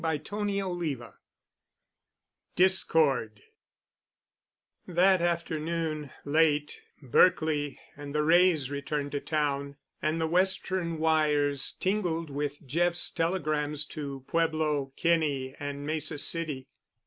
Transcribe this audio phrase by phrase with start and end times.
[0.03, 0.97] *CHAPTER XI*
[2.55, 3.43] *DISCORD*
[4.87, 12.31] That afternoon late, Berkely and the Wrays returned to town, and the Western wires tingled
[12.31, 16.65] with Jeff's telegrams to Pueblo, Kinney, and Mesa City.